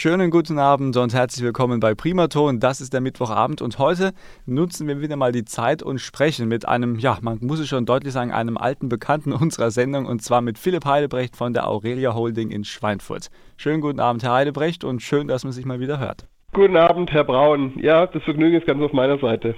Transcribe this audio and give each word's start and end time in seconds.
Schönen 0.00 0.30
guten 0.30 0.60
Abend 0.60 0.96
und 0.96 1.12
herzlich 1.12 1.44
willkommen 1.44 1.80
bei 1.80 1.92
Primaton. 1.92 2.60
Das 2.60 2.80
ist 2.80 2.92
der 2.92 3.00
Mittwochabend 3.00 3.60
und 3.60 3.80
heute 3.80 4.12
nutzen 4.46 4.86
wir 4.86 5.00
wieder 5.00 5.16
mal 5.16 5.32
die 5.32 5.44
Zeit 5.44 5.82
und 5.82 5.98
sprechen 5.98 6.46
mit 6.46 6.68
einem, 6.68 7.00
ja, 7.00 7.18
man 7.20 7.38
muss 7.40 7.58
es 7.58 7.66
schon 7.66 7.84
deutlich 7.84 8.12
sagen, 8.12 8.30
einem 8.30 8.56
alten 8.56 8.88
Bekannten 8.88 9.32
unserer 9.40 9.72
Sendung 9.72 10.06
und 10.06 10.22
zwar 10.22 10.40
mit 10.40 10.56
Philipp 10.56 10.84
Heidebrecht 10.84 11.34
von 11.34 11.52
der 11.52 11.66
Aurelia 11.66 12.14
Holding 12.14 12.52
in 12.52 12.62
Schweinfurt. 12.62 13.26
Schönen 13.56 13.80
guten 13.80 13.98
Abend, 13.98 14.22
Herr 14.22 14.34
Heidebrecht 14.34 14.84
und 14.84 15.02
schön, 15.02 15.26
dass 15.26 15.42
man 15.42 15.52
sich 15.52 15.64
mal 15.64 15.80
wieder 15.80 15.98
hört. 15.98 16.28
Guten 16.52 16.76
Abend, 16.76 17.10
Herr 17.10 17.24
Braun. 17.24 17.72
Ja, 17.82 18.06
das 18.06 18.22
Vergnügen 18.22 18.56
ist 18.56 18.68
ganz 18.68 18.80
auf 18.80 18.92
meiner 18.92 19.18
Seite. 19.18 19.56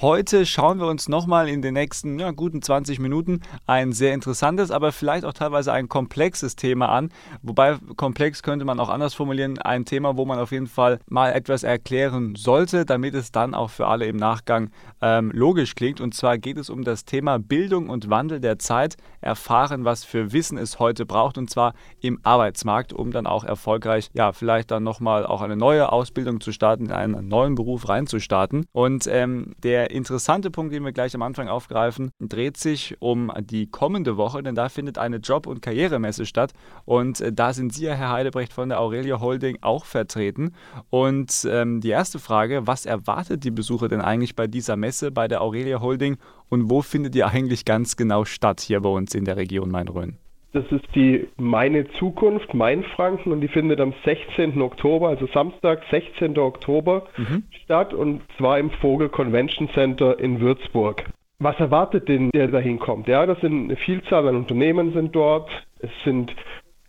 Heute 0.00 0.46
schauen 0.46 0.78
wir 0.78 0.86
uns 0.86 1.08
nochmal 1.08 1.48
in 1.48 1.60
den 1.60 1.74
nächsten 1.74 2.20
ja, 2.20 2.30
guten 2.30 2.62
20 2.62 3.00
Minuten 3.00 3.40
ein 3.66 3.90
sehr 3.90 4.14
interessantes, 4.14 4.70
aber 4.70 4.92
vielleicht 4.92 5.24
auch 5.24 5.32
teilweise 5.32 5.72
ein 5.72 5.88
komplexes 5.88 6.54
Thema 6.54 6.90
an. 6.90 7.10
Wobei 7.42 7.78
komplex 7.96 8.44
könnte 8.44 8.64
man 8.64 8.78
auch 8.78 8.90
anders 8.90 9.14
formulieren. 9.14 9.58
Ein 9.58 9.86
Thema, 9.86 10.16
wo 10.16 10.24
man 10.24 10.38
auf 10.38 10.52
jeden 10.52 10.68
Fall 10.68 11.00
mal 11.08 11.32
etwas 11.32 11.64
erklären 11.64 12.36
sollte, 12.36 12.84
damit 12.84 13.14
es 13.14 13.32
dann 13.32 13.54
auch 13.54 13.70
für 13.70 13.88
alle 13.88 14.06
im 14.06 14.16
Nachgang 14.16 14.70
ähm, 15.02 15.32
logisch 15.34 15.74
klingt. 15.74 16.00
Und 16.00 16.14
zwar 16.14 16.38
geht 16.38 16.58
es 16.58 16.70
um 16.70 16.84
das 16.84 17.04
Thema 17.04 17.40
Bildung 17.40 17.88
und 17.88 18.08
Wandel 18.08 18.38
der 18.38 18.60
Zeit. 18.60 18.98
Erfahren, 19.20 19.84
was 19.84 20.04
für 20.04 20.32
Wissen 20.32 20.58
es 20.58 20.78
heute 20.78 21.06
braucht 21.06 21.38
und 21.38 21.50
zwar 21.50 21.74
im 22.00 22.20
Arbeitsmarkt, 22.22 22.92
um 22.92 23.10
dann 23.10 23.26
auch 23.26 23.42
erfolgreich, 23.42 24.10
ja, 24.12 24.32
vielleicht 24.32 24.70
dann 24.70 24.84
nochmal 24.84 25.26
auch 25.26 25.42
eine 25.42 25.56
neue 25.56 25.90
Ausbildung 25.90 26.40
zu 26.40 26.52
starten, 26.52 26.84
in 26.84 26.92
einen 26.92 27.26
neuen 27.26 27.56
Beruf 27.56 27.88
reinzustarten. 27.88 28.64
Und 28.70 29.08
ähm, 29.08 29.56
der 29.64 29.87
interessante 29.90 30.50
Punkt, 30.50 30.72
den 30.72 30.84
wir 30.84 30.92
gleich 30.92 31.14
am 31.14 31.22
Anfang 31.22 31.48
aufgreifen, 31.48 32.10
dreht 32.20 32.56
sich 32.56 32.96
um 33.00 33.32
die 33.40 33.66
kommende 33.66 34.16
Woche, 34.16 34.42
denn 34.42 34.54
da 34.54 34.68
findet 34.68 34.98
eine 34.98 35.16
Job- 35.16 35.46
und 35.46 35.62
Karrieremesse 35.62 36.26
statt. 36.26 36.52
Und 36.84 37.20
äh, 37.20 37.32
da 37.32 37.52
sind 37.52 37.72
Sie 37.72 37.88
Herr 37.88 38.10
Heidebrecht 38.10 38.52
von 38.52 38.68
der 38.68 38.80
Aurelia 38.80 39.20
Holding, 39.20 39.58
auch 39.60 39.84
vertreten. 39.84 40.54
Und 40.90 41.46
ähm, 41.50 41.80
die 41.80 41.90
erste 41.90 42.18
Frage, 42.18 42.66
was 42.66 42.86
erwartet 42.86 43.44
die 43.44 43.50
Besucher 43.50 43.88
denn 43.88 44.00
eigentlich 44.00 44.36
bei 44.36 44.46
dieser 44.46 44.76
Messe, 44.76 45.10
bei 45.10 45.28
der 45.28 45.42
Aurelia 45.42 45.80
Holding 45.80 46.16
und 46.48 46.70
wo 46.70 46.82
findet 46.82 47.14
die 47.14 47.24
eigentlich 47.24 47.64
ganz 47.64 47.96
genau 47.96 48.24
statt 48.24 48.60
hier 48.60 48.80
bei 48.80 48.90
uns 48.90 49.14
in 49.14 49.24
der 49.24 49.36
Region 49.36 49.70
Main-Rhön? 49.70 50.18
Das 50.52 50.64
ist 50.72 50.84
die 50.94 51.28
Meine 51.36 51.88
Zukunft, 51.98 52.54
Mainfranken, 52.54 53.32
und 53.32 53.42
die 53.42 53.48
findet 53.48 53.80
am 53.80 53.92
16. 54.04 54.60
Oktober, 54.62 55.08
also 55.08 55.26
Samstag, 55.26 55.82
16. 55.90 56.38
Oktober 56.38 57.06
mhm. 57.18 57.44
statt, 57.64 57.92
und 57.92 58.22
zwar 58.38 58.58
im 58.58 58.70
Vogel 58.70 59.10
Convention 59.10 59.68
Center 59.74 60.18
in 60.18 60.40
Würzburg. 60.40 61.04
Was 61.38 61.58
erwartet 61.60 62.08
den, 62.08 62.30
der 62.30 62.48
da 62.48 62.58
hinkommt? 62.58 63.06
Ja, 63.08 63.26
das 63.26 63.40
sind 63.40 63.64
eine 63.64 63.76
Vielzahl 63.76 64.26
an 64.26 64.36
Unternehmen 64.36 64.92
sind 64.92 65.14
dort, 65.14 65.50
es 65.80 65.90
sind 66.04 66.34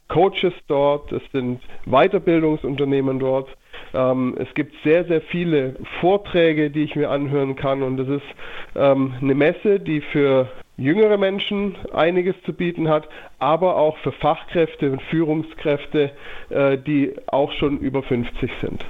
Coaches 0.08 0.54
dort, 0.68 1.12
es 1.12 1.22
sind 1.32 1.62
Weiterbildungsunternehmen 1.86 3.20
dort. 3.20 3.50
Ähm, 3.94 4.36
es 4.40 4.52
gibt 4.56 4.74
sehr, 4.84 5.06
sehr 5.06 5.22
viele 5.22 5.76
Vorträge, 6.00 6.72
die 6.72 6.84
ich 6.84 6.96
mir 6.96 7.12
anhören 7.12 7.56
kann 7.56 7.84
und 7.84 8.00
es 8.00 8.08
ist 8.08 8.36
ähm, 8.76 9.14
eine 9.22 9.36
Messe, 9.36 9.80
die 9.80 10.02
für 10.02 10.50
jüngere 10.80 11.18
Menschen 11.18 11.76
einiges 11.94 12.36
zu 12.46 12.54
bieten 12.54 12.88
hat, 12.90 13.08
aber 13.38 13.76
auch 13.76 13.98
für 14.00 14.12
Fachkräfte 14.12 14.92
und 14.92 15.02
Führungskräfte, 15.04 16.12
äh, 16.50 16.78
die 16.78 17.14
auch 17.28 17.52
schon 17.54 17.80
über 17.80 18.02
50 18.04 18.52
sind. 18.62 18.86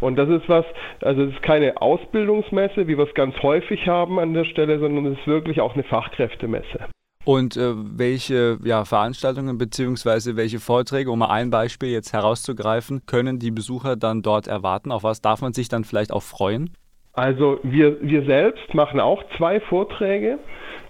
Und 0.00 0.16
das 0.16 0.28
ist 0.28 0.48
was, 0.48 0.64
also 1.00 1.22
es 1.22 1.32
ist 1.32 1.42
keine 1.42 1.80
Ausbildungsmesse, 1.80 2.86
wie 2.86 2.98
wir 2.98 3.06
es 3.06 3.14
ganz 3.14 3.34
häufig 3.42 3.86
haben 3.86 4.18
an 4.18 4.34
der 4.34 4.44
Stelle, 4.44 4.78
sondern 4.78 5.06
es 5.06 5.18
ist 5.18 5.26
wirklich 5.26 5.60
auch 5.60 5.74
eine 5.74 5.84
Fachkräftemesse. 5.84 6.88
Und 7.24 7.56
äh, 7.56 7.72
welche 7.76 8.58
ja, 8.64 8.84
Veranstaltungen 8.84 9.58
bzw. 9.58 10.36
welche 10.36 10.58
Vorträge, 10.58 11.10
um 11.10 11.18
mal 11.18 11.28
ein 11.28 11.50
Beispiel 11.50 11.90
jetzt 11.90 12.12
herauszugreifen, 12.12 13.04
können 13.06 13.38
die 13.38 13.50
Besucher 13.50 13.96
dann 13.96 14.22
dort 14.22 14.46
erwarten? 14.46 14.90
Auf 14.90 15.04
was 15.04 15.20
darf 15.20 15.42
man 15.42 15.52
sich 15.52 15.68
dann 15.68 15.84
vielleicht 15.84 16.12
auch 16.12 16.22
freuen? 16.22 16.70
Also 17.12 17.58
wir, 17.62 17.98
wir 18.00 18.22
selbst 18.22 18.74
machen 18.74 19.00
auch 19.00 19.22
zwei 19.36 19.60
Vorträge. 19.60 20.38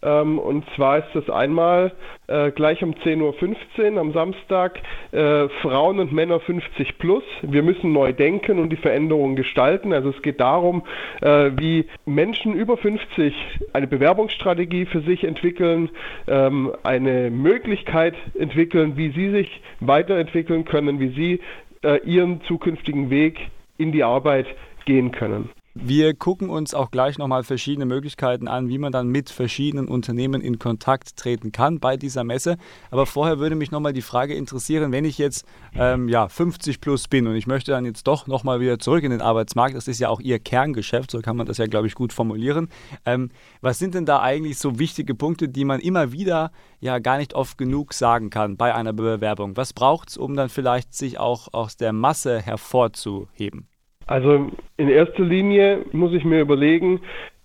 Ähm, 0.03 0.39
und 0.39 0.65
zwar 0.77 0.99
ist 0.99 1.09
das 1.15 1.29
einmal 1.29 1.93
äh, 2.27 2.51
gleich 2.53 2.83
um 2.83 2.93
10.15 2.93 3.93
Uhr 3.93 4.01
am 4.01 4.13
Samstag 4.13 4.81
äh, 5.13 5.49
Frauen 5.61 5.99
und 5.99 6.13
Männer 6.13 6.41
50 6.41 6.99
plus. 6.99 7.23
Wir 7.43 7.63
müssen 7.63 7.93
neu 7.93 8.13
denken 8.13 8.59
und 8.59 8.71
die 8.71 8.77
Veränderung 8.77 9.37
gestalten. 9.37 9.93
Also 9.93 10.11
es 10.11 10.23
geht 10.23 10.41
darum, 10.41 10.83
äh, 11.21 11.51
wie 11.57 11.87
Menschen 12.07 12.55
über 12.55 12.77
50 12.77 13.35
eine 13.73 13.87
Bewerbungsstrategie 13.87 14.87
für 14.87 15.01
sich 15.01 15.25
entwickeln, 15.25 15.91
ähm, 16.27 16.73
eine 16.83 17.31
Möglichkeit 17.31 18.15
entwickeln, 18.39 18.97
wie 18.97 19.11
sie 19.11 19.31
sich 19.31 19.61
weiterentwickeln 19.81 20.65
können, 20.65 20.99
wie 21.01 21.09
sie 21.09 21.41
äh, 21.83 21.99
ihren 22.05 22.43
zukünftigen 22.43 23.11
Weg 23.11 23.49
in 23.77 23.93
die 23.93 24.05
Arbeit 24.05 24.47
gehen 24.87 25.13
können. 25.13 25.51
Wir 25.75 26.15
gucken 26.15 26.51
uns 26.51 26.75
auch 26.75 26.91
gleich 26.91 27.17
nochmal 27.17 27.45
verschiedene 27.45 27.87
Möglichkeiten 27.87 28.49
an, 28.49 28.69
wie 28.69 28.79
man 28.79 28.91
dann 28.91 29.07
mit 29.07 29.31
verschiedenen 29.31 29.87
Unternehmen 29.87 30.41
in 30.41 30.59
Kontakt 30.59 31.17
treten 31.17 31.53
kann 31.53 31.79
bei 31.79 31.97
dieser 31.97 32.25
Messe. 32.25 32.57
Aber 32.91 33.07
vorher 33.07 33.39
würde 33.39 33.55
mich 33.55 33.71
nochmal 33.71 33.93
die 33.93 34.03
Frage 34.03 34.35
interessieren, 34.35 34.91
wenn 34.91 35.05
ich 35.05 35.17
jetzt 35.17 35.47
ähm, 35.77 36.09
ja, 36.09 36.29
50 36.29 36.81
plus 36.81 37.07
bin 37.07 37.29
und 37.29 37.37
ich 37.37 37.47
möchte 37.47 37.71
dann 37.71 37.85
jetzt 37.85 38.09
doch 38.09 38.27
nochmal 38.27 38.59
wieder 38.59 38.81
zurück 38.81 39.05
in 39.05 39.13
den 39.13 39.23
Arbeitsmarkt, 39.23 39.77
das 39.77 39.87
ist 39.87 40.01
ja 40.01 40.09
auch 40.09 40.19
Ihr 40.19 40.41
Kerngeschäft, 40.41 41.13
so 41.13 41.21
kann 41.21 41.37
man 41.37 41.47
das 41.47 41.59
ja, 41.59 41.67
glaube 41.67 41.87
ich, 41.87 41.95
gut 41.95 42.13
formulieren. 42.13 42.69
Ähm, 43.07 43.31
was 43.61 43.79
sind 43.79 43.95
denn 43.95 44.07
da 44.07 44.21
eigentlich 44.21 44.59
so 44.59 44.81
wichtige 44.81 45.15
Punkte, 45.15 45.49
die 45.49 45.65
man 45.65 45.79
immer 45.79 46.11
wieder 46.11 46.51
ja 46.81 46.99
gar 46.99 47.17
nicht 47.17 47.35
oft 47.35 47.59
genug 47.59 47.95
sagen 47.95 48.31
kann 48.31 48.57
bei 48.57 48.75
einer 48.75 48.93
Bewerbung? 48.93 49.57
Was 49.57 49.73
braucht 49.73 50.09
es, 50.09 50.17
um 50.17 50.35
dann 50.35 50.49
vielleicht 50.49 50.95
sich 50.95 51.21
auch 51.21 51.55
aus 51.55 51.77
der 51.77 51.93
Masse 51.93 52.43
hervorzuheben? 52.43 53.70
Also 54.11 54.51
in 54.77 54.89
erster 54.89 55.23
Linie 55.23 55.85
muss 55.93 56.13
ich 56.13 56.25
mir 56.25 56.41
überlegen, 56.41 57.01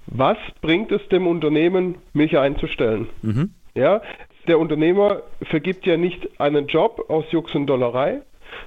was 0.07 0.37
bringt 0.61 0.91
es 0.91 1.07
dem 1.09 1.27
Unternehmen, 1.27 1.99
mich 2.13 2.39
einzustellen? 2.39 3.07
Mhm. 3.21 3.51
Ja, 3.75 4.01
der 4.47 4.57
Unternehmer 4.57 5.21
vergibt 5.43 5.85
ja 5.85 5.95
nicht 5.95 6.39
einen 6.39 6.65
Job 6.65 7.05
aus 7.07 7.25
Jux 7.31 7.53
und 7.53 7.67
Dollerei, 7.67 8.21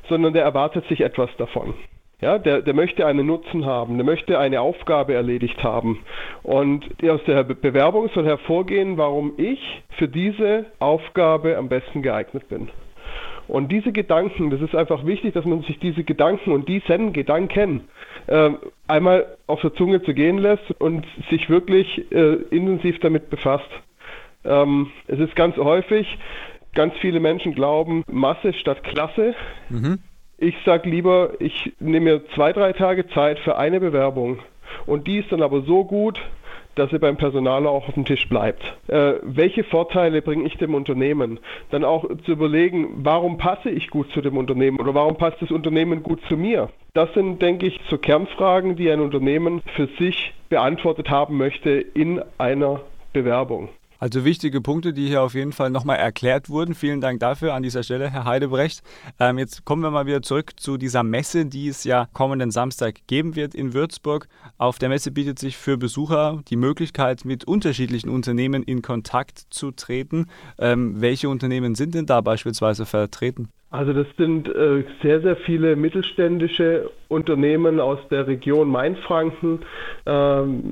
sondern 0.08 0.32
der 0.32 0.44
erwartet 0.44 0.86
sich 0.86 1.00
etwas 1.00 1.28
davon. 1.38 1.74
Ja, 2.20 2.38
der, 2.38 2.62
der 2.62 2.74
möchte 2.74 3.04
einen 3.04 3.26
Nutzen 3.26 3.66
haben, 3.66 3.96
der 3.96 4.06
möchte 4.06 4.38
eine 4.38 4.60
Aufgabe 4.60 5.14
erledigt 5.14 5.64
haben. 5.64 5.98
Und 6.44 6.84
aus 7.02 7.20
der 7.26 7.42
Bewerbung 7.42 8.10
soll 8.14 8.26
hervorgehen, 8.26 8.96
warum 8.96 9.32
ich 9.38 9.60
für 9.98 10.06
diese 10.06 10.66
Aufgabe 10.78 11.56
am 11.56 11.68
besten 11.68 12.02
geeignet 12.02 12.48
bin. 12.48 12.68
Und 13.48 13.72
diese 13.72 13.92
Gedanken, 13.92 14.50
das 14.50 14.60
ist 14.60 14.74
einfach 14.74 15.06
wichtig, 15.06 15.32
dass 15.34 15.46
man 15.46 15.62
sich 15.62 15.78
diese 15.78 16.04
Gedanken 16.04 16.52
und 16.52 16.68
diesen 16.68 17.14
Gedanken 17.14 17.88
äh, 18.26 18.50
einmal 18.86 19.38
auf 19.46 19.62
der 19.62 19.74
Zunge 19.74 20.02
zu 20.02 20.12
gehen 20.12 20.38
lässt 20.38 20.70
und 20.78 21.06
sich 21.30 21.48
wirklich 21.48 22.12
äh, 22.12 22.34
intensiv 22.50 23.00
damit 23.00 23.30
befasst. 23.30 23.70
Ähm, 24.44 24.90
es 25.06 25.18
ist 25.18 25.34
ganz 25.34 25.56
häufig, 25.56 26.06
ganz 26.74 26.94
viele 27.00 27.20
Menschen 27.20 27.54
glauben, 27.54 28.04
Masse 28.06 28.52
statt 28.52 28.84
Klasse. 28.84 29.34
Mhm. 29.70 29.98
Ich 30.36 30.54
sage 30.64 30.88
lieber, 30.88 31.32
ich 31.40 31.72
nehme 31.80 32.12
mir 32.12 32.26
zwei, 32.34 32.52
drei 32.52 32.72
Tage 32.72 33.08
Zeit 33.08 33.38
für 33.40 33.56
eine 33.56 33.80
Bewerbung. 33.80 34.40
Und 34.86 35.06
die 35.06 35.18
ist 35.18 35.32
dann 35.32 35.42
aber 35.42 35.62
so 35.62 35.84
gut, 35.84 36.20
dass 36.78 36.92
er 36.92 36.98
beim 36.98 37.16
Personaler 37.16 37.70
auch 37.70 37.88
auf 37.88 37.94
dem 37.94 38.04
Tisch 38.04 38.28
bleibt. 38.28 38.62
Äh, 38.88 39.14
welche 39.22 39.64
Vorteile 39.64 40.22
bringe 40.22 40.46
ich 40.46 40.56
dem 40.56 40.74
Unternehmen? 40.74 41.40
Dann 41.70 41.84
auch 41.84 42.04
zu 42.24 42.32
überlegen, 42.32 43.00
warum 43.04 43.38
passe 43.38 43.70
ich 43.70 43.90
gut 43.90 44.10
zu 44.12 44.20
dem 44.20 44.36
Unternehmen 44.36 44.80
oder 44.80 44.94
warum 44.94 45.16
passt 45.16 45.42
das 45.42 45.50
Unternehmen 45.50 46.02
gut 46.02 46.20
zu 46.28 46.36
mir? 46.36 46.70
Das 46.94 47.12
sind, 47.14 47.42
denke 47.42 47.66
ich, 47.66 47.80
so 47.88 47.98
Kernfragen, 47.98 48.76
die 48.76 48.90
ein 48.90 49.00
Unternehmen 49.00 49.62
für 49.76 49.88
sich 49.98 50.32
beantwortet 50.48 51.10
haben 51.10 51.36
möchte 51.36 51.70
in 51.70 52.22
einer 52.38 52.80
Bewerbung. 53.12 53.68
Also 53.98 54.24
wichtige 54.24 54.60
Punkte, 54.60 54.92
die 54.92 55.08
hier 55.08 55.22
auf 55.22 55.34
jeden 55.34 55.52
Fall 55.52 55.70
nochmal 55.70 55.96
erklärt 55.96 56.48
wurden. 56.48 56.74
Vielen 56.74 57.00
Dank 57.00 57.18
dafür 57.18 57.54
an 57.54 57.64
dieser 57.64 57.82
Stelle, 57.82 58.08
Herr 58.08 58.24
Heidebrecht. 58.24 58.80
Ähm, 59.18 59.38
jetzt 59.38 59.64
kommen 59.64 59.82
wir 59.82 59.90
mal 59.90 60.06
wieder 60.06 60.22
zurück 60.22 60.52
zu 60.56 60.76
dieser 60.76 61.02
Messe, 61.02 61.46
die 61.46 61.66
es 61.66 61.82
ja 61.82 62.06
kommenden 62.12 62.52
Samstag 62.52 63.06
geben 63.08 63.34
wird 63.34 63.56
in 63.56 63.74
Würzburg. 63.74 64.28
Auf 64.56 64.78
der 64.78 64.88
Messe 64.88 65.10
bietet 65.10 65.40
sich 65.40 65.56
für 65.56 65.76
Besucher 65.76 66.42
die 66.48 66.56
Möglichkeit, 66.56 67.24
mit 67.24 67.44
unterschiedlichen 67.44 68.08
Unternehmen 68.08 68.62
in 68.62 68.82
Kontakt 68.82 69.46
zu 69.50 69.72
treten. 69.72 70.26
Ähm, 70.60 71.00
welche 71.00 71.28
Unternehmen 71.28 71.74
sind 71.74 71.94
denn 71.94 72.06
da 72.06 72.20
beispielsweise 72.20 72.86
vertreten? 72.86 73.48
Also 73.70 73.92
das 73.92 74.06
sind 74.16 74.48
äh, 74.48 74.84
sehr, 75.02 75.20
sehr 75.20 75.36
viele 75.36 75.76
mittelständische 75.76 76.90
Unternehmen 77.08 77.80
aus 77.80 77.98
der 78.10 78.26
Region 78.26 78.70
Mainfranken, 78.70 79.60
ähm, 80.06 80.62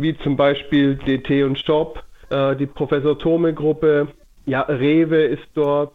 wie 0.00 0.18
zum 0.18 0.36
Beispiel 0.36 0.96
DT 0.96 1.44
und 1.44 1.58
Shop, 1.58 2.02
äh, 2.32 2.56
die 2.56 2.66
Professor 2.66 3.18
Thome-Gruppe, 3.18 4.08
ja, 4.46 4.62
Rewe 4.62 5.22
ist 5.24 5.46
dort, 5.54 5.94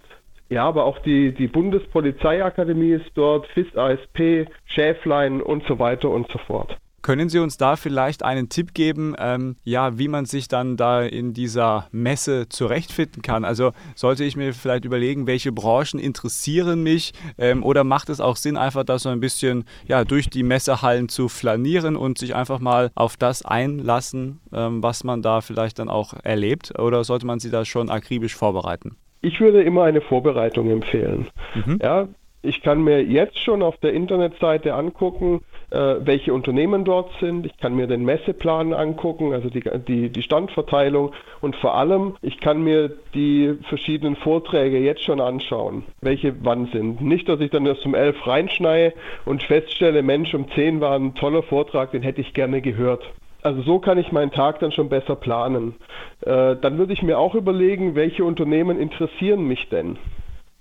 ja, 0.50 0.66
aber 0.66 0.86
auch 0.86 1.00
die, 1.00 1.34
die 1.34 1.48
Bundespolizeiakademie 1.48 2.92
ist 2.92 3.12
dort, 3.16 3.48
FIS 3.48 3.76
ASP, 3.76 4.48
Schäflein 4.66 5.42
und 5.42 5.66
so 5.68 5.80
weiter 5.80 6.10
und 6.10 6.32
so 6.32 6.40
fort. 6.40 6.78
Können 7.08 7.30
Sie 7.30 7.40
uns 7.40 7.56
da 7.56 7.78
vielleicht 7.78 8.22
einen 8.22 8.50
Tipp 8.50 8.74
geben, 8.74 9.16
ähm, 9.18 9.56
ja, 9.64 9.98
wie 9.98 10.10
man 10.10 10.26
sich 10.26 10.50
dann 10.50 10.76
da 10.76 11.04
in 11.04 11.32
dieser 11.32 11.88
Messe 11.94 12.50
zurechtfinden 12.50 13.22
kann? 13.22 13.46
Also 13.46 13.72
sollte 13.96 14.26
ich 14.26 14.36
mir 14.36 14.52
vielleicht 14.52 14.84
überlegen, 14.84 15.26
welche 15.26 15.54
Branchen 15.54 16.02
interessieren 16.02 16.84
mich 16.84 17.14
ähm, 17.38 17.64
oder 17.64 17.86
macht 17.86 18.10
es 18.10 18.20
auch 18.20 18.36
Sinn, 18.36 18.58
einfach 18.58 18.84
da 18.84 19.00
so 19.00 19.08
ein 19.08 19.22
bisschen 19.22 19.64
ja, 19.88 20.04
durch 20.04 20.30
die 20.30 20.44
Messehallen 20.44 21.08
zu 21.08 21.30
flanieren 21.30 21.96
und 21.96 22.18
sich 22.18 22.36
einfach 22.36 22.60
mal 22.60 22.92
auf 22.94 23.16
das 23.16 23.46
einlassen, 23.46 24.42
ähm, 24.52 24.84
was 24.84 25.06
man 25.06 25.22
da 25.22 25.40
vielleicht 25.40 25.80
dann 25.80 25.88
auch 25.88 26.14
erlebt? 26.24 26.78
Oder 26.78 27.06
sollte 27.06 27.26
man 27.26 27.40
sie 27.40 27.52
da 27.52 27.64
schon 27.64 27.90
akribisch 27.90 28.36
vorbereiten? 28.36 28.98
Ich 29.22 29.40
würde 29.40 29.64
immer 29.64 29.86
eine 29.86 30.02
Vorbereitung 30.02 30.70
empfehlen. 30.70 31.28
Mhm. 31.56 31.80
Ja, 31.82 32.10
ich 32.42 32.62
kann 32.62 32.84
mir 32.84 33.02
jetzt 33.02 33.40
schon 33.40 33.64
auf 33.64 33.78
der 33.78 33.94
Internetseite 33.94 34.74
angucken, 34.74 35.40
welche 35.70 36.34
Unternehmen 36.34 36.86
dort 36.86 37.12
sind. 37.20 37.46
Ich 37.46 37.58
kann 37.58 37.76
mir 37.76 37.88
den 37.88 38.06
Messeplan 38.06 38.74
angucken, 38.74 39.34
also 39.34 39.50
die, 39.50 39.64
die, 39.88 40.10
die 40.10 40.22
Standverteilung. 40.22 41.12
Und 41.42 41.56
vor 41.58 41.76
allem, 41.76 42.16
ich 42.22 42.40
kann 42.40 42.64
mir 42.64 42.92
die 43.14 43.58
verschiedenen 43.68 44.16
Vorträge 44.16 44.80
jetzt 44.80 45.04
schon 45.04 45.20
anschauen, 45.20 45.84
welche 46.02 46.34
wann 46.44 46.68
sind. 46.72 47.02
Nicht, 47.02 47.28
dass 47.28 47.42
ich 47.42 47.52
dann 47.52 47.66
erst 47.66 47.86
um 47.86 47.96
elf 47.96 48.26
reinschneie 48.26 48.94
und 49.26 49.44
feststelle, 49.44 50.04
Mensch, 50.04 50.34
um 50.34 50.50
zehn 50.52 50.80
war 50.80 50.96
ein 50.96 51.16
toller 51.16 51.44
Vortrag, 51.44 51.92
den 51.92 52.02
hätte 52.02 52.22
ich 52.22 52.34
gerne 52.34 52.62
gehört. 52.62 53.04
Also 53.44 53.62
so 53.62 53.80
kann 53.80 53.98
ich 53.98 54.12
meinen 54.12 54.32
Tag 54.32 54.60
dann 54.60 54.72
schon 54.72 54.90
besser 54.90 55.16
planen. 55.16 55.76
Äh, 56.22 56.56
dann 56.56 56.78
würde 56.78 56.94
ich 56.94 57.04
mir 57.04 57.20
auch 57.20 57.36
überlegen, 57.36 57.96
welche 57.96 58.24
Unternehmen 58.24 58.80
interessieren 58.80 59.48
mich 59.48 59.70
denn. 59.70 59.98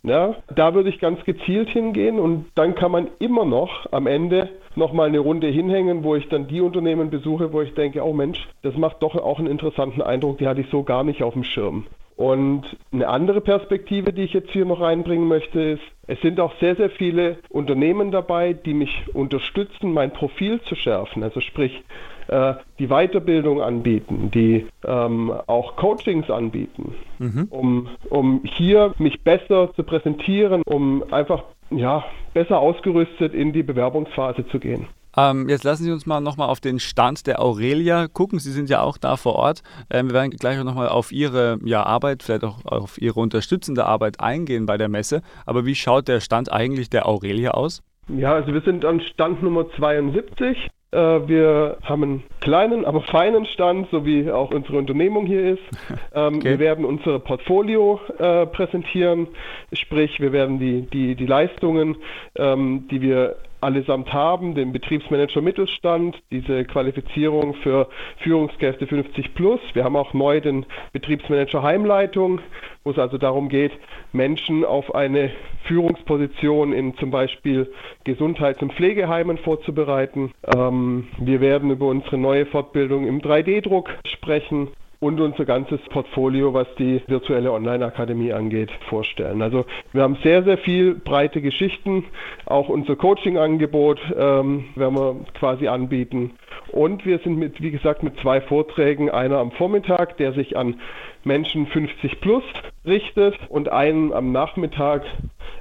Ja, 0.03 0.37
da 0.55 0.75
würde 0.75 0.89
ich 0.89 1.01
ganz 1.01 1.25
gezielt 1.25 1.69
hingehen 1.71 2.21
und 2.21 2.47
dann 2.55 2.75
kann 2.75 2.93
man 2.93 3.09
immer 3.19 3.45
noch 3.45 3.91
am 3.93 4.07
Ende 4.07 4.51
nochmal 4.77 5.09
eine 5.09 5.19
Runde 5.19 5.49
hinhängen, 5.49 6.05
wo 6.05 6.15
ich 6.15 6.29
dann 6.29 6.47
die 6.47 6.61
Unternehmen 6.61 7.11
besuche, 7.11 7.53
wo 7.53 7.61
ich 7.63 7.75
denke, 7.75 8.05
oh 8.05 8.13
Mensch, 8.13 8.47
das 8.63 8.77
macht 8.77 9.03
doch 9.03 9.17
auch 9.17 9.39
einen 9.39 9.49
interessanten 9.49 10.03
Eindruck, 10.03 10.39
die 10.39 10.47
hatte 10.47 10.61
ich 10.61 10.71
so 10.71 10.85
gar 10.85 11.03
nicht 11.03 11.23
auf 11.23 11.33
dem 11.33 11.45
Schirm. 11.45 11.87
Und 12.17 12.65
eine 12.93 13.09
andere 13.09 13.43
Perspektive, 13.43 14.13
die 14.13 14.23
ich 14.23 14.33
jetzt 14.33 14.51
hier 14.51 14.65
noch 14.65 14.81
reinbringen 14.81 15.29
möchte, 15.29 15.61
ist, 15.61 15.83
es 16.07 16.19
sind 16.23 16.41
auch 16.41 16.55
sehr, 16.61 16.75
sehr 16.77 16.89
viele 16.89 17.39
Unternehmen 17.51 18.11
dabei, 18.11 18.55
die 18.55 18.73
mich 18.73 19.05
unterstützen, 19.13 19.93
mein 19.93 20.13
Profil 20.13 20.61
zu 20.63 20.75
schärfen. 20.77 21.23
Also 21.23 21.41
sprich, 21.41 21.83
äh, 22.29 22.55
die 22.79 22.89
Weiterbildung 22.89 23.61
anbieten, 23.61 24.31
die 24.33 24.67
ähm, 24.85 25.33
auch 25.47 25.77
Coachings 25.77 26.31
anbieten, 26.31 26.95
mhm. 27.19 27.49
um, 27.51 27.89
um 28.09 28.41
hier 28.45 28.95
mich 28.99 29.23
besser 29.23 29.73
zu 29.75 29.83
präsentieren, 29.83 30.63
um 30.65 31.05
einfach 31.13 31.45
ja, 31.71 32.05
besser 32.33 32.61
ausgerüstet 32.61 33.35
in 33.35 33.53
die 33.53 33.63
Bewerbungsphase 33.63 34.47
zu 34.49 34.59
gehen. 34.59 34.87
Ähm, 35.17 35.49
jetzt 35.49 35.65
lassen 35.65 35.85
Sie 35.85 35.93
uns 35.93 36.07
mal 36.07 36.21
nochmal 36.21 36.49
auf 36.49 36.61
den 36.61 36.79
Stand 36.79 37.27
der 37.27 37.41
Aurelia 37.41 38.07
gucken. 38.09 38.39
Sie 38.39 38.53
sind 38.53 38.69
ja 38.69 38.83
auch 38.83 38.99
da 38.99 39.17
vor 39.17 39.37
Ort. 39.37 39.63
Ähm, 39.91 40.09
wir 40.09 40.15
werden 40.15 40.31
gleich 40.31 40.59
auch 40.59 40.65
nochmal 40.65 40.89
auf 40.89 41.13
Ihre 41.13 41.59
ja, 41.65 41.83
Arbeit, 41.83 42.23
vielleicht 42.23 42.45
auch 42.45 42.65
auf 42.65 43.01
Ihre 43.01 43.21
unterstützende 43.21 43.87
Arbeit 43.87 44.21
eingehen 44.21 44.67
bei 44.67 44.77
der 44.77 44.89
Messe. 44.89 45.23
Aber 45.47 45.65
wie 45.65 45.75
schaut 45.75 46.09
der 46.09 46.21
Stand 46.21 46.53
eigentlich 46.53 46.91
der 46.91 47.07
Aurelia 47.07 47.53
aus? 47.53 47.83
Ja, 48.09 48.35
also 48.35 48.53
wir 48.53 48.61
sind 48.61 48.85
an 48.85 49.01
Stand 49.01 49.43
Nummer 49.43 49.69
72. 49.77 50.69
Äh, 50.93 51.29
wir 51.29 51.79
haben 51.83 52.03
einen 52.03 52.23
kleinen, 52.41 52.85
aber 52.85 53.03
feinen 53.03 53.47
Stand, 53.47 53.89
so 53.91 54.07
wie 54.07 54.31
auch 54.31 54.53
unsere 54.53 54.79
Unternehmung 54.79 55.27
hier 55.27 55.53
ist. 55.55 55.63
Ähm, 56.15 56.37
okay. 56.37 56.53
Wir 56.53 56.59
werden 56.61 56.87
unser 56.87 57.19
Portfolio 57.19 58.01
äh, 58.19 58.47
präsentieren, 58.47 59.29
sprich 59.75 60.19
wir 60.19 60.33
werden 60.33 60.59
die, 60.59 60.83
die, 60.91 61.15
die 61.15 61.27
Leistungen, 61.27 61.97
ähm, 62.37 62.89
die 62.91 63.03
wir 63.03 63.37
allesamt 63.67 64.13
haben, 64.13 64.55
den 64.55 64.73
Betriebsmanager 64.73 65.43
Mittelstand, 65.43 66.17
diese 66.31 66.65
Qualifizierung 66.65 67.55
für 67.55 67.89
Führungskräfte 68.19 68.87
50 68.87 69.35
plus. 69.35 69.61
Wir 69.75 69.83
haben 69.83 69.97
auch 69.97 70.15
neu 70.15 70.41
den 70.41 70.65
Betriebsmanager 70.93 71.65
Heimleitung, 71.65 72.41
wo 72.85 72.93
es 72.93 72.99
also 72.99 73.19
darum 73.19 73.49
geht, 73.49 73.73
Menschen 74.13 74.65
auf 74.65 74.95
eine 74.95 75.33
Führungsposition 75.65 76.73
in 76.73 76.97
zum 76.97 77.11
Beispiel 77.11 77.73
Gesundheits- 78.05 78.63
und 78.63 78.73
Pflegeheimen 78.73 79.39
vorzubereiten. 79.39 80.31
Ähm, 80.57 81.09
wir 81.19 81.41
werden 81.41 81.71
über 81.73 81.87
unsere 81.89 82.19
neue 82.19 82.47
Fortbildung 82.47 83.09
im 83.09 83.21
3D-Druck 83.21 83.91
sprechen 84.07 84.69
und 85.01 85.21
unser 85.21 85.45
ganzes 85.45 85.81
Portfolio, 85.91 86.55
was 86.55 86.67
die 86.79 87.03
virtuelle 87.07 87.53
Online-Akademie 87.53 88.33
angeht, 88.33 88.71
vorstellen. 88.89 89.43
Also 89.43 89.67
wir 89.93 90.03
haben 90.03 90.17
sehr, 90.23 90.43
sehr 90.43 90.59
viel 90.59 90.95
breite 90.95 91.41
Geschichten. 91.41 92.05
Auch 92.47 92.69
unser 92.69 92.97
Coaching-Angebot 92.97 94.01
ähm, 94.17 94.67
werden 94.75 94.97
wir 94.97 95.17
quasi 95.35 95.69
anbieten. 95.69 96.33
Und 96.69 97.07
wir 97.07 97.19
sind 97.19 97.39
mit, 97.39 97.63
wie 97.63 97.71
gesagt, 97.71 98.03
mit 98.03 98.19
zwei 98.21 98.41
Vorträgen, 98.41 99.11
einer 99.11 99.39
am 99.39 99.53
Vormittag, 99.53 100.17
der 100.17 100.33
sich 100.33 100.57
an 100.57 100.81
Menschen 101.25 101.67
50 101.67 102.21
plus 102.21 102.45
richtet 102.85 103.37
und 103.49 103.71
einen 103.71 104.13
am 104.13 104.33
Nachmittag, 104.33 105.05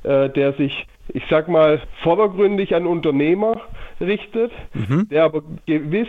äh, 0.04 0.30
der 0.30 0.54
sich, 0.54 0.88
ich 1.10 1.24
sag 1.30 1.48
mal, 1.48 1.82
vordergründig 2.04 2.76
an 2.76 2.86
Unternehmer 2.86 3.62
richtet, 4.00 4.52
mhm. 4.74 5.08
der 5.10 5.24
aber 5.24 5.44
gewiss 5.66 6.08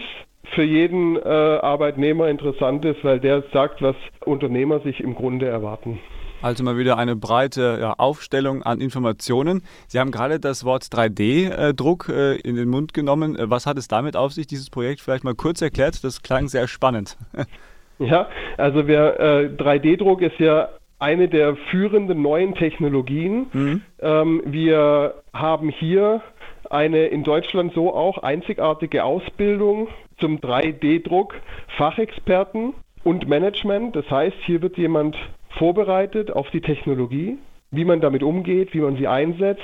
für 0.55 0.63
jeden 0.63 1.17
äh, 1.17 1.29
Arbeitnehmer 1.29 2.29
interessant 2.29 2.85
ist, 2.85 3.03
weil 3.05 3.21
der 3.21 3.43
sagt, 3.53 3.83
was 3.83 3.97
Unternehmer 4.25 4.81
sich 4.81 5.01
im 5.01 5.15
Grunde 5.15 5.47
erwarten. 5.47 5.99
Also 6.43 6.63
mal 6.63 6.77
wieder 6.77 6.99
eine 6.99 7.17
breite 7.17 7.79
ja, 7.81 7.95
Aufstellung 7.95 8.63
an 8.63 8.81
Informationen. 8.81 9.63
Sie 9.89 9.99
haben 9.99 10.11
gerade 10.11 10.39
das 10.39 10.65
Wort 10.65 10.85
3D-Druck 10.85 12.09
äh, 12.09 12.37
in 12.37 12.57
den 12.57 12.69
Mund 12.69 12.93
genommen. 12.93 13.37
Äh, 13.37 13.51
was 13.51 13.67
hat 13.67 13.79
es 13.79 13.89
damit 13.89 14.17
auf 14.17 14.33
sich, 14.33 14.47
dieses 14.47 14.71
Projekt? 14.71 15.01
Vielleicht 15.01 15.25
mal 15.25 15.35
kurz 15.35 15.63
erklärt. 15.63 16.05
Das 16.05 16.23
klang 16.23 16.49
sehr 16.49 16.69
spannend. 16.69 17.17
ja, 17.99 18.29
also 18.59 18.87
wir, 18.87 19.19
äh, 19.19 19.63
3D-Druck 19.63 20.23
ist 20.23 20.39
ja 20.39 20.69
eine 20.99 21.29
der 21.29 21.57
führenden 21.71 22.23
neuen 22.23 22.55
Technologien. 22.55 23.47
Mhm. 23.53 23.83
Ähm, 24.01 24.43
wir 24.45 25.15
haben 25.33 25.71
hier 25.71 26.23
eine 26.71 27.07
in 27.07 27.23
Deutschland 27.23 27.73
so 27.75 27.95
auch 27.95 28.19
einzigartige 28.19 29.05
Ausbildung 29.05 29.89
zum 30.19 30.39
3D-Druck, 30.39 31.35
Fachexperten 31.77 32.75
und 33.05 33.29
Management. 33.29 33.97
Das 33.97 34.11
heißt, 34.11 34.37
hier 34.45 34.63
wird 34.63 34.77
jemand 34.77 35.17
vorbereitet 35.51 36.31
auf 36.31 36.51
die 36.51 36.61
Technologie, 36.61 37.39
wie 37.71 37.85
man 37.85 38.01
damit 38.01 38.23
umgeht, 38.23 38.75
wie 38.75 38.81
man 38.81 38.97
sie 38.97 39.07
einsetzt, 39.07 39.63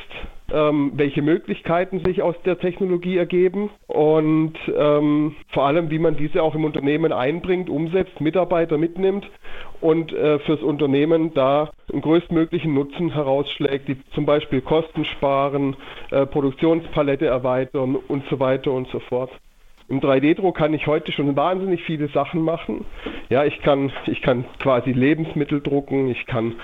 ähm, 0.52 0.92
welche 0.94 1.22
Möglichkeiten 1.22 2.04
sich 2.04 2.22
aus 2.22 2.34
der 2.44 2.58
Technologie 2.58 3.16
ergeben 3.16 3.70
und 3.86 4.54
ähm, 4.76 5.34
vor 5.48 5.64
allem, 5.66 5.90
wie 5.90 5.98
man 5.98 6.16
diese 6.16 6.42
auch 6.42 6.54
im 6.54 6.64
Unternehmen 6.64 7.12
einbringt, 7.12 7.70
umsetzt, 7.70 8.20
Mitarbeiter 8.20 8.76
mitnimmt 8.76 9.28
und 9.80 10.12
äh, 10.12 10.38
fürs 10.40 10.62
Unternehmen 10.62 11.32
da 11.34 11.70
einen 11.90 12.02
größtmöglichen 12.02 12.74
Nutzen 12.74 13.12
herausschlägt, 13.12 13.88
die 13.88 13.96
zum 14.14 14.26
Beispiel 14.26 14.60
Kosten 14.60 15.04
sparen, 15.04 15.76
äh, 16.10 16.26
Produktionspalette 16.26 17.26
erweitern 17.26 17.96
und 17.96 18.24
so 18.28 18.38
weiter 18.38 18.72
und 18.72 18.88
so 18.88 19.00
fort. 19.00 19.30
Im 19.88 20.00
3D-Druck 20.00 20.56
kann 20.56 20.74
ich 20.74 20.86
heute 20.86 21.12
schon 21.12 21.34
wahnsinnig 21.36 21.82
viele 21.84 22.08
Sachen 22.08 22.42
machen. 22.42 22.84
Ja, 23.28 23.44
ich 23.44 23.60
kann, 23.62 23.92
ich 24.06 24.22
kann 24.22 24.44
quasi 24.58 24.92
Lebensmittel 24.92 25.60
drucken, 25.60 26.08
ich 26.08 26.26
kann 26.26 26.54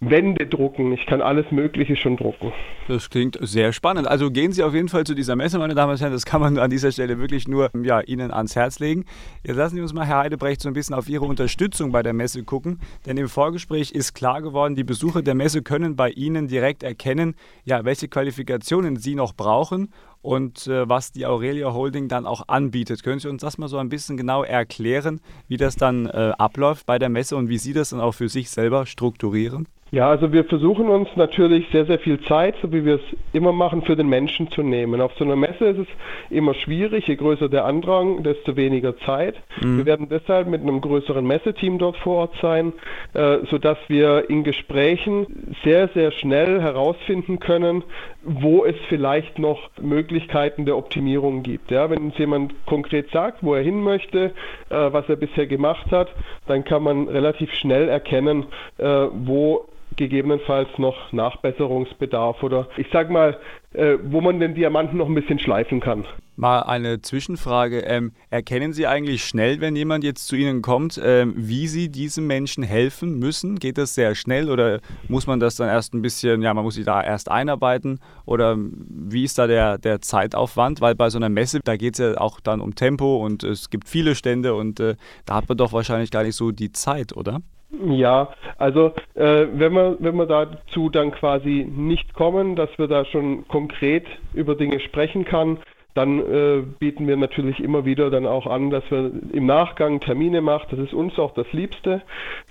Wände 0.00 0.46
drucken, 0.46 0.92
ich 0.92 1.06
kann 1.06 1.22
alles 1.22 1.46
Mögliche 1.50 1.96
schon 1.96 2.18
drucken. 2.18 2.52
Das 2.86 3.08
klingt 3.08 3.38
sehr 3.40 3.72
spannend. 3.72 4.06
Also 4.06 4.30
gehen 4.30 4.52
Sie 4.52 4.62
auf 4.62 4.74
jeden 4.74 4.90
Fall 4.90 5.04
zu 5.04 5.14
dieser 5.14 5.36
Messe, 5.36 5.58
meine 5.58 5.74
Damen 5.74 5.92
und 5.92 6.00
Herren. 6.00 6.12
Das 6.12 6.26
kann 6.26 6.42
man 6.42 6.58
an 6.58 6.68
dieser 6.68 6.92
Stelle 6.92 7.18
wirklich 7.18 7.48
nur 7.48 7.70
ja, 7.82 8.00
Ihnen 8.00 8.30
ans 8.30 8.54
Herz 8.56 8.78
legen. 8.78 9.06
Jetzt 9.42 9.56
lassen 9.56 9.76
Sie 9.76 9.80
uns 9.80 9.94
mal, 9.94 10.04
Herr 10.04 10.18
Heidebrecht, 10.18 10.60
so 10.60 10.68
ein 10.68 10.74
bisschen 10.74 10.94
auf 10.94 11.08
Ihre 11.08 11.24
Unterstützung 11.24 11.92
bei 11.92 12.02
der 12.02 12.12
Messe 12.12 12.44
gucken. 12.44 12.78
Denn 13.06 13.16
im 13.16 13.28
Vorgespräch 13.28 13.92
ist 13.92 14.12
klar 14.12 14.42
geworden, 14.42 14.74
die 14.74 14.84
Besucher 14.84 15.22
der 15.22 15.34
Messe 15.34 15.62
können 15.62 15.96
bei 15.96 16.10
Ihnen 16.10 16.46
direkt 16.46 16.82
erkennen, 16.82 17.34
ja, 17.64 17.86
welche 17.86 18.08
Qualifikationen 18.08 18.96
Sie 18.96 19.14
noch 19.14 19.32
brauchen 19.32 19.88
und 20.20 20.66
äh, 20.66 20.86
was 20.86 21.12
die 21.12 21.24
Aurelia 21.24 21.72
Holding 21.72 22.08
dann 22.08 22.26
auch 22.26 22.48
anbietet. 22.48 23.02
Können 23.02 23.20
Sie 23.20 23.28
uns 23.28 23.40
das 23.40 23.56
mal 23.56 23.68
so 23.68 23.78
ein 23.78 23.88
bisschen 23.88 24.18
genau 24.18 24.42
erklären, 24.42 25.20
wie 25.48 25.56
das 25.56 25.76
dann 25.76 26.04
äh, 26.04 26.32
abläuft 26.36 26.84
bei 26.84 26.98
der 26.98 27.08
Messe 27.08 27.36
und 27.36 27.48
wie 27.48 27.58
Sie 27.58 27.72
das 27.72 27.90
dann 27.90 28.00
auch 28.00 28.12
für 28.12 28.28
sich 28.28 28.50
selber 28.50 28.84
strukturieren? 28.84 29.66
Ja, 29.92 30.10
also 30.10 30.32
wir 30.32 30.44
versuchen 30.44 30.88
uns 30.88 31.08
natürlich 31.14 31.68
sehr, 31.70 31.86
sehr 31.86 32.00
viel 32.00 32.20
Zeit, 32.22 32.56
so 32.60 32.72
wie 32.72 32.84
wir 32.84 32.96
es 32.96 33.16
immer 33.32 33.52
machen, 33.52 33.82
für 33.82 33.94
den 33.94 34.08
Menschen 34.08 34.50
zu 34.50 34.64
nehmen. 34.64 35.00
Auf 35.00 35.12
so 35.16 35.24
einer 35.24 35.36
Messe 35.36 35.64
ist 35.66 35.78
es 35.78 35.86
immer 36.28 36.54
schwierig, 36.54 37.06
je 37.06 37.14
größer 37.14 37.48
der 37.48 37.64
Andrang, 37.64 38.24
desto 38.24 38.56
weniger 38.56 38.98
Zeit. 38.98 39.36
Mhm. 39.62 39.78
Wir 39.78 39.86
werden 39.86 40.08
deshalb 40.08 40.48
mit 40.48 40.62
einem 40.62 40.80
größeren 40.80 41.24
Messeteam 41.24 41.78
dort 41.78 41.96
vor 41.98 42.16
Ort 42.16 42.34
sein, 42.42 42.72
äh, 43.14 43.38
sodass 43.48 43.78
wir 43.86 44.28
in 44.28 44.42
Gesprächen 44.42 45.54
sehr, 45.62 45.86
sehr 45.94 46.10
schnell 46.10 46.60
herausfinden 46.60 47.38
können, 47.38 47.84
wo 48.24 48.64
es 48.64 48.74
vielleicht 48.88 49.38
noch 49.38 49.70
Möglichkeiten 49.80 50.64
der 50.64 50.76
Optimierung 50.76 51.44
gibt. 51.44 51.70
Ja, 51.70 51.88
wenn 51.90 52.06
uns 52.06 52.18
jemand 52.18 52.54
konkret 52.66 53.10
sagt, 53.12 53.44
wo 53.44 53.54
er 53.54 53.62
hin 53.62 53.80
möchte, 53.80 54.32
äh, 54.68 54.74
was 54.90 55.08
er 55.08 55.14
bisher 55.14 55.46
gemacht 55.46 55.92
hat, 55.92 56.12
dann 56.48 56.64
kann 56.64 56.82
man 56.82 57.06
relativ 57.06 57.52
schnell 57.54 57.88
erkennen, 57.88 58.46
äh, 58.78 59.06
wo 59.12 59.64
gegebenenfalls 59.96 60.68
noch 60.78 61.12
Nachbesserungsbedarf 61.12 62.42
oder 62.42 62.68
ich 62.76 62.86
sag 62.92 63.10
mal, 63.10 63.38
äh, 63.72 63.98
wo 64.04 64.20
man 64.20 64.40
den 64.40 64.54
Diamanten 64.54 64.96
noch 64.96 65.06
ein 65.08 65.14
bisschen 65.14 65.38
schleifen 65.38 65.80
kann. 65.80 66.06
Mal 66.38 66.60
eine 66.60 67.00
Zwischenfrage. 67.00 67.80
Ähm, 67.80 68.12
erkennen 68.28 68.74
Sie 68.74 68.86
eigentlich 68.86 69.24
schnell, 69.24 69.60
wenn 69.60 69.74
jemand 69.74 70.04
jetzt 70.04 70.26
zu 70.26 70.36
Ihnen 70.36 70.60
kommt, 70.60 71.00
ähm, 71.02 71.32
wie 71.36 71.66
Sie 71.66 71.88
diesem 71.88 72.26
Menschen 72.26 72.62
helfen 72.62 73.18
müssen? 73.18 73.58
Geht 73.58 73.78
das 73.78 73.94
sehr 73.94 74.14
schnell 74.14 74.50
oder 74.50 74.80
muss 75.08 75.26
man 75.26 75.40
das 75.40 75.56
dann 75.56 75.68
erst 75.68 75.94
ein 75.94 76.02
bisschen, 76.02 76.42
ja, 76.42 76.52
man 76.52 76.62
muss 76.62 76.74
sich 76.74 76.84
da 76.84 77.02
erst 77.02 77.30
einarbeiten 77.30 78.00
oder 78.26 78.56
wie 78.58 79.24
ist 79.24 79.38
da 79.38 79.46
der, 79.46 79.78
der 79.78 80.02
Zeitaufwand? 80.02 80.82
Weil 80.82 80.94
bei 80.94 81.08
so 81.08 81.18
einer 81.18 81.30
Messe, 81.30 81.60
da 81.64 81.76
geht 81.76 81.94
es 81.94 82.00
ja 82.00 82.20
auch 82.20 82.40
dann 82.40 82.60
um 82.60 82.74
Tempo 82.74 83.24
und 83.24 83.42
es 83.42 83.70
gibt 83.70 83.88
viele 83.88 84.14
Stände 84.14 84.54
und 84.54 84.78
äh, 84.78 84.96
da 85.24 85.36
hat 85.36 85.48
man 85.48 85.56
doch 85.56 85.72
wahrscheinlich 85.72 86.10
gar 86.10 86.22
nicht 86.22 86.36
so 86.36 86.50
die 86.50 86.70
Zeit, 86.70 87.16
oder? 87.16 87.40
Ja, 87.70 88.32
also 88.58 88.92
äh, 89.14 89.46
wenn 89.52 89.72
wir 89.72 89.96
wenn 89.98 90.16
wir 90.16 90.26
dazu 90.26 90.88
dann 90.88 91.10
quasi 91.10 91.66
nicht 91.68 92.14
kommen, 92.14 92.54
dass 92.56 92.70
wir 92.78 92.86
da 92.86 93.04
schon 93.04 93.46
konkret 93.48 94.06
über 94.34 94.54
Dinge 94.54 94.78
sprechen 94.80 95.24
kann, 95.24 95.58
dann 95.96 96.18
äh, 96.20 96.62
bieten 96.78 97.08
wir 97.08 97.16
natürlich 97.16 97.58
immer 97.58 97.86
wieder 97.86 98.10
dann 98.10 98.26
auch 98.26 98.46
an, 98.46 98.68
dass 98.68 98.84
wir 98.90 99.10
im 99.32 99.46
Nachgang 99.46 100.00
Termine 100.00 100.42
machen. 100.42 100.66
Das 100.70 100.78
ist 100.78 100.92
uns 100.92 101.18
auch 101.18 101.32
das 101.32 101.50
Liebste, 101.52 102.02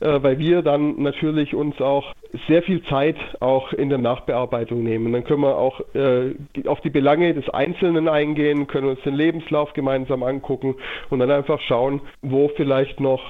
äh, 0.01 0.23
weil 0.23 0.39
wir 0.39 0.63
dann 0.63 1.01
natürlich 1.03 1.53
uns 1.53 1.79
auch 1.79 2.13
sehr 2.47 2.63
viel 2.63 2.83
Zeit 2.85 3.17
auch 3.41 3.71
in 3.71 3.89
der 3.89 3.99
Nachbearbeitung 3.99 4.83
nehmen. 4.83 5.13
Dann 5.13 5.23
können 5.23 5.41
wir 5.41 5.57
auch 5.57 5.79
äh, 5.93 6.33
auf 6.65 6.81
die 6.81 6.89
Belange 6.89 7.35
des 7.35 7.47
Einzelnen 7.49 8.07
eingehen, 8.07 8.65
können 8.65 8.89
uns 8.89 9.01
den 9.01 9.13
Lebenslauf 9.13 9.73
gemeinsam 9.73 10.23
angucken 10.23 10.73
und 11.11 11.19
dann 11.19 11.29
einfach 11.29 11.61
schauen, 11.61 12.01
wo 12.23 12.47
vielleicht 12.55 12.99
noch 12.99 13.21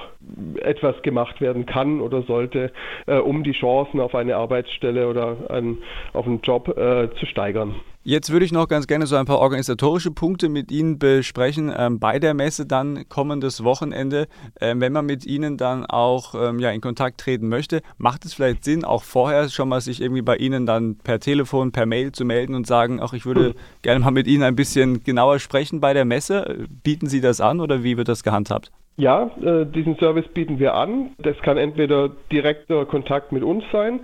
etwas 0.62 1.02
gemacht 1.02 1.42
werden 1.42 1.66
kann 1.66 2.00
oder 2.00 2.22
sollte, 2.22 2.72
äh, 3.06 3.18
um 3.18 3.44
die 3.44 3.52
Chancen 3.52 4.00
auf 4.00 4.14
eine 4.14 4.36
Arbeitsstelle 4.36 5.08
oder 5.08 5.36
ein, 5.50 5.76
auf 6.14 6.26
einen 6.26 6.40
Job 6.40 6.68
äh, 6.68 7.10
zu 7.16 7.26
steigern. 7.26 7.74
Jetzt 8.08 8.30
würde 8.30 8.44
ich 8.44 8.52
noch 8.52 8.68
ganz 8.68 8.86
gerne 8.86 9.04
so 9.06 9.16
ein 9.16 9.26
paar 9.26 9.40
organisatorische 9.40 10.12
Punkte 10.12 10.48
mit 10.48 10.70
Ihnen 10.70 11.00
besprechen 11.00 11.74
ähm, 11.76 11.98
bei 11.98 12.20
der 12.20 12.34
Messe 12.34 12.64
dann 12.64 13.08
kommendes 13.08 13.64
Wochenende. 13.64 14.28
Ähm, 14.60 14.80
wenn 14.80 14.92
man 14.92 15.06
mit 15.06 15.26
Ihnen 15.26 15.56
dann 15.56 15.84
auch 15.84 16.36
ähm, 16.40 16.60
ja, 16.60 16.70
in 16.70 16.80
Kontakt 16.80 17.18
treten 17.18 17.48
möchte, 17.48 17.82
macht 17.98 18.24
es 18.24 18.32
vielleicht 18.32 18.62
Sinn, 18.62 18.84
auch 18.84 19.02
vorher 19.02 19.48
schon 19.48 19.68
mal 19.68 19.80
sich 19.80 20.00
irgendwie 20.00 20.22
bei 20.22 20.36
Ihnen 20.36 20.66
dann 20.66 20.98
per 20.98 21.18
Telefon, 21.18 21.72
per 21.72 21.84
Mail 21.84 22.12
zu 22.12 22.24
melden 22.24 22.54
und 22.54 22.64
sagen, 22.64 23.00
ach, 23.02 23.12
ich 23.12 23.26
würde 23.26 23.56
gerne 23.82 23.98
mal 23.98 24.12
mit 24.12 24.28
Ihnen 24.28 24.44
ein 24.44 24.54
bisschen 24.54 25.02
genauer 25.02 25.40
sprechen 25.40 25.80
bei 25.80 25.92
der 25.92 26.04
Messe. 26.04 26.68
Bieten 26.84 27.08
Sie 27.08 27.20
das 27.20 27.40
an 27.40 27.58
oder 27.58 27.82
wie 27.82 27.96
wird 27.96 28.06
das 28.06 28.22
gehandhabt? 28.22 28.70
Ja, 28.98 29.30
äh, 29.42 29.66
diesen 29.66 29.96
Service 29.98 30.28
bieten 30.32 30.58
wir 30.58 30.74
an. 30.74 31.10
Das 31.18 31.36
kann 31.42 31.58
entweder 31.58 32.10
direkter 32.30 32.86
Kontakt 32.86 33.32
mit 33.32 33.42
uns 33.42 33.64
sein 33.72 34.00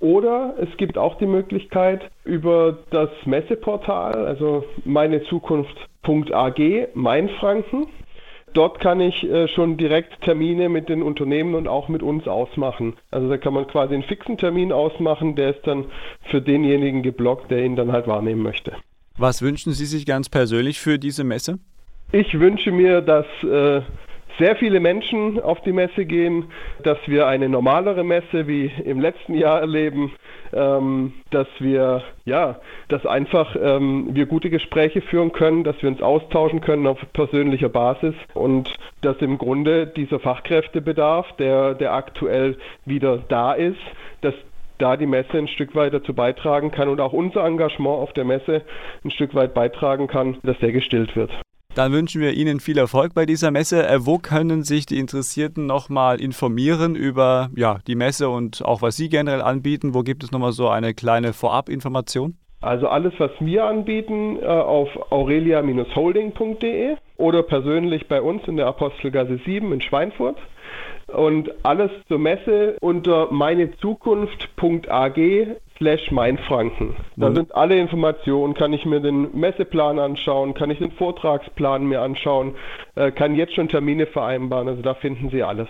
oder 0.00 0.54
es 0.58 0.76
gibt 0.76 0.98
auch 0.98 1.18
die 1.18 1.26
Möglichkeit 1.26 2.10
über 2.24 2.78
das 2.90 3.10
Messeportal, 3.24 4.26
also 4.26 4.64
meinezukunft.ag, 4.84 6.88
Mainfranken. 6.94 7.86
Dort 8.52 8.78
kann 8.78 9.00
ich 9.00 9.24
äh, 9.24 9.48
schon 9.48 9.76
direkt 9.76 10.22
Termine 10.22 10.68
mit 10.68 10.88
den 10.88 11.02
Unternehmen 11.02 11.56
und 11.56 11.66
auch 11.66 11.88
mit 11.88 12.04
uns 12.04 12.28
ausmachen. 12.28 12.94
Also 13.10 13.28
da 13.28 13.36
kann 13.36 13.52
man 13.52 13.66
quasi 13.66 13.94
einen 13.94 14.04
fixen 14.04 14.38
Termin 14.38 14.70
ausmachen, 14.70 15.34
der 15.34 15.56
ist 15.56 15.66
dann 15.66 15.86
für 16.30 16.40
denjenigen 16.40 17.02
geblockt, 17.02 17.50
der 17.50 17.64
ihn 17.64 17.74
dann 17.74 17.90
halt 17.90 18.06
wahrnehmen 18.06 18.42
möchte. 18.42 18.72
Was 19.18 19.42
wünschen 19.42 19.72
Sie 19.72 19.86
sich 19.86 20.06
ganz 20.06 20.28
persönlich 20.28 20.80
für 20.80 20.98
diese 20.98 21.24
Messe? 21.24 21.58
Ich 22.12 22.38
wünsche 22.38 22.70
mir, 22.70 23.00
dass 23.00 23.26
äh, 23.42 23.80
sehr 24.38 24.56
viele 24.56 24.80
Menschen 24.80 25.40
auf 25.40 25.60
die 25.62 25.72
Messe 25.72 26.04
gehen, 26.04 26.46
dass 26.82 26.98
wir 27.06 27.26
eine 27.26 27.48
normalere 27.48 28.04
Messe 28.04 28.46
wie 28.46 28.70
im 28.84 29.00
letzten 29.00 29.34
Jahr 29.34 29.60
erleben, 29.60 30.12
ähm, 30.52 31.12
dass 31.30 31.46
wir 31.58 32.02
ja, 32.24 32.60
dass 32.88 33.06
einfach 33.06 33.56
ähm, 33.60 34.08
wir 34.12 34.26
gute 34.26 34.50
Gespräche 34.50 35.00
führen 35.02 35.32
können, 35.32 35.64
dass 35.64 35.80
wir 35.82 35.88
uns 35.88 36.02
austauschen 36.02 36.60
können 36.60 36.86
auf 36.86 36.98
persönlicher 37.12 37.68
Basis 37.68 38.14
und 38.34 38.72
dass 39.02 39.16
im 39.18 39.38
Grunde 39.38 39.86
dieser 39.86 40.18
Fachkräftebedarf, 40.20 41.32
der, 41.36 41.74
der 41.74 41.92
aktuell 41.92 42.56
wieder 42.84 43.18
da 43.28 43.52
ist, 43.52 43.80
dass 44.20 44.34
da 44.78 44.96
die 44.96 45.06
Messe 45.06 45.38
ein 45.38 45.48
Stück 45.48 45.74
weit 45.74 45.94
dazu 45.94 46.14
beitragen 46.14 46.70
kann 46.70 46.88
und 46.88 47.00
auch 47.00 47.12
unser 47.12 47.44
Engagement 47.44 47.98
auf 47.98 48.12
der 48.12 48.24
Messe 48.24 48.62
ein 49.04 49.10
Stück 49.10 49.34
weit 49.34 49.54
beitragen 49.54 50.08
kann, 50.08 50.38
dass 50.42 50.58
der 50.58 50.72
gestillt 50.72 51.14
wird. 51.14 51.30
Dann 51.74 51.90
wünschen 51.90 52.20
wir 52.20 52.34
Ihnen 52.34 52.60
viel 52.60 52.78
Erfolg 52.78 53.14
bei 53.14 53.26
dieser 53.26 53.50
Messe. 53.50 53.84
Äh, 53.84 54.06
wo 54.06 54.18
können 54.18 54.62
sich 54.62 54.86
die 54.86 54.98
Interessierten 54.98 55.66
nochmal 55.66 56.20
informieren 56.20 56.94
über 56.94 57.50
ja, 57.56 57.78
die 57.88 57.96
Messe 57.96 58.28
und 58.28 58.64
auch 58.64 58.80
was 58.80 58.96
Sie 58.96 59.08
generell 59.08 59.42
anbieten? 59.42 59.92
Wo 59.92 60.02
gibt 60.02 60.22
es 60.22 60.30
nochmal 60.30 60.52
so 60.52 60.68
eine 60.68 60.94
kleine 60.94 61.32
Vorabinformation? 61.32 62.36
Also 62.60 62.86
alles, 62.86 63.12
was 63.18 63.32
wir 63.40 63.64
anbieten, 63.64 64.38
äh, 64.40 64.46
auf 64.46 64.88
aurelia-holding.de 65.10 66.94
oder 67.16 67.42
persönlich 67.42 68.06
bei 68.06 68.22
uns 68.22 68.46
in 68.46 68.56
der 68.56 68.68
Apostelgasse 68.68 69.40
7 69.44 69.72
in 69.72 69.80
Schweinfurt. 69.80 70.36
Und 71.08 71.50
alles 71.64 71.90
zur 72.08 72.18
Messe 72.18 72.76
unter 72.80 73.30
meinezukunft.ag 73.30 75.18
slash 75.76 76.10
Mainfranken. 76.10 76.96
Da 77.16 77.30
mhm. 77.30 77.36
sind 77.36 77.54
alle 77.54 77.78
Informationen, 77.78 78.54
kann 78.54 78.72
ich 78.72 78.84
mir 78.84 79.00
den 79.00 79.38
Messeplan 79.38 79.98
anschauen, 79.98 80.54
kann 80.54 80.70
ich 80.70 80.78
den 80.78 80.92
Vortragsplan 80.92 81.84
mir 81.84 82.00
anschauen, 82.00 82.54
äh, 82.94 83.10
kann 83.10 83.34
jetzt 83.34 83.54
schon 83.54 83.68
Termine 83.68 84.06
vereinbaren, 84.06 84.68
also 84.68 84.82
da 84.82 84.94
finden 84.94 85.30
Sie 85.30 85.42
alles. 85.42 85.68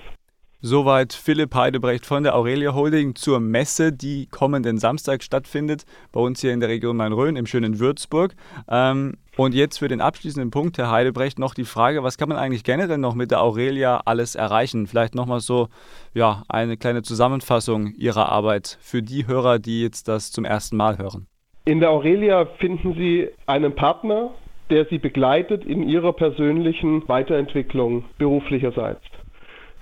Soweit 0.67 1.13
Philipp 1.13 1.55
Heidebrecht 1.55 2.07
von 2.07 2.23
der 2.23 2.35
Aurelia 2.35 2.75
Holding 2.75 3.15
zur 3.15 3.39
Messe, 3.39 3.93
die 3.93 4.25
kommenden 4.25 4.79
Samstag 4.79 5.23
stattfindet, 5.23 5.85
bei 6.11 6.21
uns 6.21 6.41
hier 6.41 6.55
in 6.55 6.61
der 6.61 6.71
Region 6.71 6.97
Main-Rhön 6.97 7.37
im 7.37 7.45
schönen 7.45 7.81
Würzburg. 7.81 8.35
Ähm, 8.71 9.19
und 9.37 9.55
jetzt 9.55 9.79
für 9.79 9.89
den 9.89 10.01
abschließenden 10.01 10.51
Punkt, 10.51 10.79
Herr 10.79 10.91
Heidebrecht, 10.91 11.39
noch 11.39 11.55
die 11.55 11.65
Frage, 11.65 12.03
was 12.03 12.19
kann 12.19 12.29
man 12.29 12.39
eigentlich 12.39 12.65
generell 12.65 12.99
noch 12.99 13.15
mit 13.15 13.31
der 13.31 13.43
Aurelia 13.43 14.03
alles 14.05 14.35
erreichen? 14.35 14.87
Vielleicht 14.87 15.15
nochmal 15.15 15.41
so 15.41 15.69
ja, 16.13 16.43
eine 16.49 16.77
kleine 16.77 17.03
Zusammenfassung 17.03 17.95
Ihrer 17.97 18.29
Arbeit 18.31 18.79
für 18.81 19.03
die 19.03 19.27
Hörer, 19.27 19.59
die 19.59 19.83
jetzt 19.83 20.09
das 20.09 20.31
zum 20.31 20.45
ersten 20.45 20.77
Mal 20.77 20.99
hören. 20.99 21.27
In 21.65 21.81
der 21.81 21.91
Aurelia 21.91 22.47
finden 22.59 22.95
Sie 22.95 23.29
einen 23.47 23.75
Partner, 23.75 24.31
der 24.71 24.85
Sie 24.87 24.99
begleitet 24.99 25.65
in 25.65 25.89
Ihrer 25.89 26.13
persönlichen 26.13 27.09
Weiterentwicklung 27.09 28.05
beruflicherseits. 28.19 29.03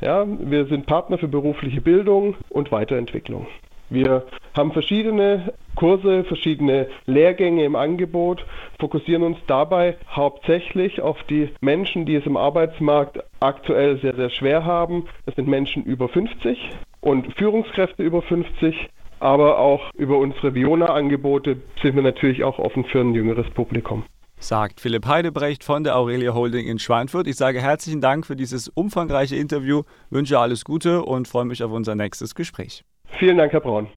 Ja, 0.00 0.26
wir 0.26 0.66
sind 0.66 0.86
Partner 0.86 1.18
für 1.18 1.28
berufliche 1.28 1.80
Bildung 1.80 2.34
und 2.48 2.72
Weiterentwicklung. 2.72 3.46
Wir 3.88 4.24
haben 4.54 4.72
verschiedene 4.72 5.52
Kurse, 5.74 6.24
verschiedene 6.24 6.88
Lehrgänge 7.06 7.64
im 7.64 7.76
Angebot, 7.76 8.44
fokussieren 8.78 9.22
uns 9.22 9.38
dabei 9.46 9.96
hauptsächlich 10.10 11.00
auf 11.00 11.22
die 11.24 11.50
Menschen, 11.60 12.06
die 12.06 12.16
es 12.16 12.26
im 12.26 12.36
Arbeitsmarkt 12.36 13.22
aktuell 13.40 13.98
sehr, 14.00 14.14
sehr 14.14 14.30
schwer 14.30 14.64
haben. 14.64 15.06
Das 15.26 15.34
sind 15.34 15.48
Menschen 15.48 15.84
über 15.84 16.08
50 16.08 16.58
und 17.00 17.34
Führungskräfte 17.36 18.02
über 18.02 18.22
50, 18.22 18.88
aber 19.20 19.58
auch 19.58 19.90
über 19.94 20.18
unsere 20.18 20.54
Viona-Angebote 20.54 21.58
sind 21.82 21.94
wir 21.94 22.02
natürlich 22.02 22.44
auch 22.44 22.58
offen 22.58 22.84
für 22.84 23.00
ein 23.00 23.14
jüngeres 23.14 23.48
Publikum 23.50 24.04
sagt 24.42 24.80
Philipp 24.80 25.06
Heidebrecht 25.06 25.64
von 25.64 25.84
der 25.84 25.96
Aurelia 25.96 26.34
Holding 26.34 26.66
in 26.66 26.78
Schweinfurt. 26.78 27.26
Ich 27.26 27.36
sage 27.36 27.60
herzlichen 27.60 28.00
Dank 28.00 28.26
für 28.26 28.36
dieses 28.36 28.68
umfangreiche 28.68 29.36
Interview, 29.36 29.82
wünsche 30.10 30.38
alles 30.38 30.64
Gute 30.64 31.02
und 31.04 31.28
freue 31.28 31.44
mich 31.44 31.62
auf 31.62 31.72
unser 31.72 31.94
nächstes 31.94 32.34
Gespräch. 32.34 32.84
Vielen 33.18 33.38
Dank, 33.38 33.52
Herr 33.52 33.60
Braun. 33.60 33.86